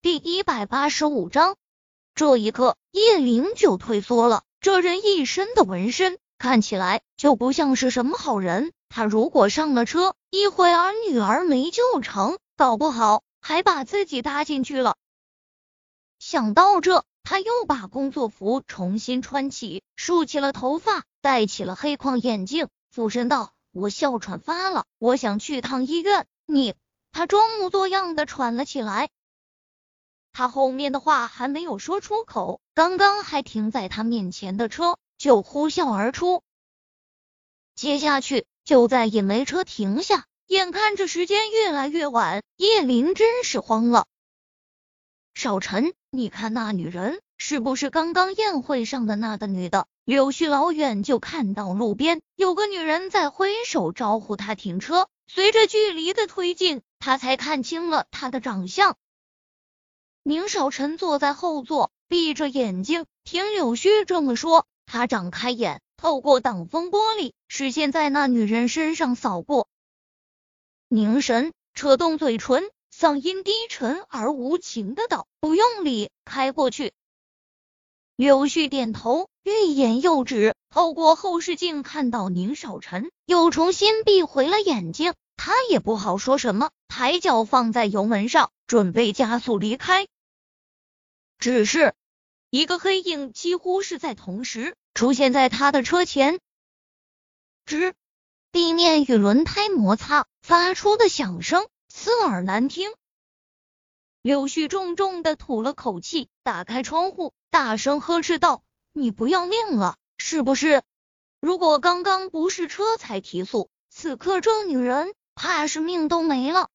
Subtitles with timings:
[0.00, 1.56] 第一百八十五章，
[2.14, 4.44] 这一刻，叶灵就退缩了。
[4.60, 8.70] 这人一身的纹身，看起来就不像是什么好人。
[8.88, 14.94] 他如果上了车，一会儿女儿没救成，搞不好还把自己搭进去了。
[16.20, 26.76] 想到这，他又把工作服重新穿起，竖起了头发，戴起了黑框眼镜，俯身道：“我哮喘发了，我想去趟医院。”你，
[27.10, 29.08] 他装模作样的喘了起来。
[30.38, 36.44] 他后面的话还没有说出口，刚刚还停在他面前的车就呼啸而出。
[37.74, 40.26] 接下去就再也没车停下。
[40.46, 44.06] 眼看着时间越来越晚，叶林真是慌了。
[45.34, 49.88] 少晨，你看那女人是不是刚刚宴会上的那个女的？
[50.04, 55.08] 柳絮老远就看到路边有个女人在挥手招呼他停车。
[55.26, 58.96] 随着距离的推进，他才看清了她的长相。
[60.28, 64.66] 宁少臣坐在后座，闭着眼睛听柳絮这么说。
[64.84, 69.68] 他张开眼，透过挡风玻璃，视线在那女人身上扫过，
[70.86, 72.62] 凝神，扯动嘴唇，
[72.94, 76.92] 嗓音低沉而无情的道：“不用理，开过去。”
[78.14, 85.14] 柳絮点头，欲言又止，透过后视镜看到宁少臣，又重新闭回了眼睛。
[85.38, 90.06] 他也不好说什么，抬脚放在油门上，准备加速离开。
[91.38, 91.94] 只是
[92.50, 96.40] 一个黑影几乎是在同时出现在他的车前，
[97.64, 97.94] 吱，
[98.50, 102.90] 地面与轮胎摩擦发出的响声刺耳难听。
[104.20, 110.82] 柳絮重重的吐了口气，打开窗户，大声呵斥道：“你不要命了是不是？
[111.40, 116.68] 如果刚刚不是车才提速，此刻这女人怕是命都没了。”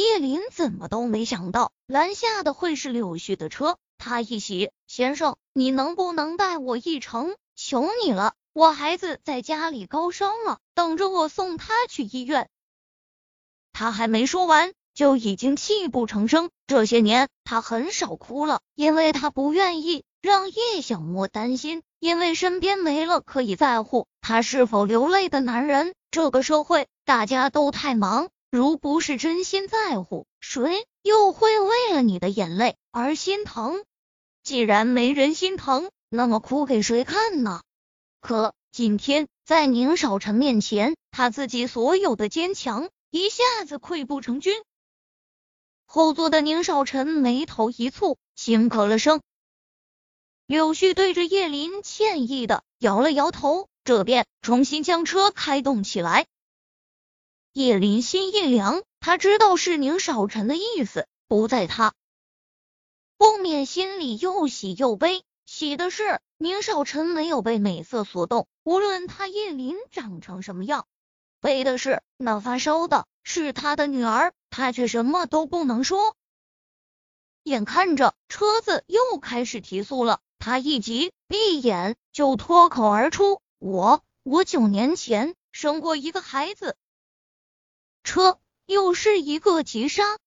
[0.00, 7.36] 叶林怎么都没想到拦下的会是柳絮的车，他一喜，先生，你能不能带我一程？
[7.54, 12.48] 求你了，我孩子在家里高烧了，等着我送他去医院。
[13.72, 16.48] 他还没说完，就已经泣不成声。
[16.66, 25.94] 这些年，他很少哭了，因为他不愿意让叶小莫担心，因为身边没了可以在乎他是否流泪的男人。
[26.10, 28.30] 这个社会，大家都太忙。
[28.50, 33.84] 如不是真心在乎，谁又会为了你的眼泪而心疼？
[34.42, 37.62] 既然没人心疼，那么哭给谁看呢？
[38.20, 44.60] 可今天在宁少臣面前，他自己所有的坚强一下子溃不成军。
[45.86, 49.20] 后座的宁少臣眉头一蹙，轻咳了声。
[50.46, 56.26] 柳絮对着叶林歉意的摇了摇头，这便重新将车开动起来。
[57.52, 61.94] 叶林心一凉，他知道是宁少臣的意思，不在他，
[63.18, 65.24] 不免心里又喜又悲。
[65.46, 70.84] 喜的是宁少臣没有被美色所动，无论他叶林长成什么样；
[71.40, 76.14] 悲的是那发烧的是他的女儿，他却什么都不能说。
[77.42, 86.76] 眼看着车子又开始提速了，他一急，闭眼就脱口而出：“我我九年前生过一个孩子。”
[88.10, 90.18] 车又是一个急刹，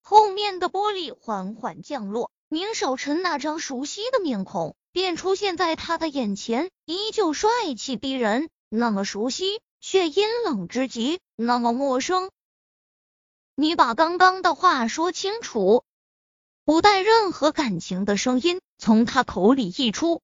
[0.00, 12.30] 后面的玻璃缓缓降落，宁少臣那张熟悉的面孔便出现在他的眼前，依旧帅气逼人，那么熟悉却阴冷之极，那么陌生。
[13.54, 15.84] 你把刚刚的话说清楚，
[16.64, 20.22] 不带任何感情的声音从他口里溢出。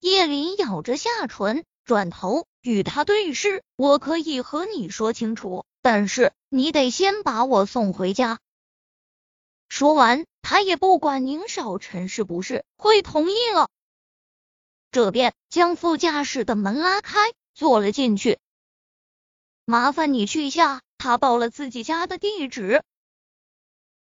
[0.00, 1.64] 叶林咬着下唇。
[1.84, 8.38] 转头与他对视，我可以和你说清楚，但是你得先把我送回家。
[9.68, 13.68] 说完，他也不管宁少臣是不是会同意了，
[14.90, 17.18] 这便将副驾驶的门拉开，
[17.54, 18.38] 坐了进去。
[19.66, 22.82] 麻烦你去下，他报了自己家的地址。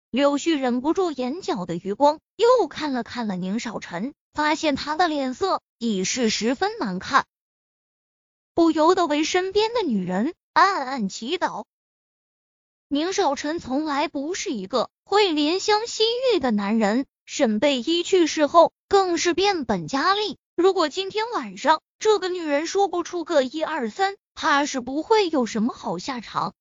[0.09, 7.25] 柳絮忍不住眼角的余光，又看了看了宁少臣，发现他的脸色已是十分难看。
[8.53, 11.65] 不由得为身边的女人暗暗祈祷。
[12.87, 16.03] 宁少臣从来不是一个会怜香惜
[16.33, 20.37] 玉的男人，沈贝依去世后更是变本加厉。
[20.55, 26.53] 如果今天晚上这个女人说不出个一二三，怕是不会有什么好下场。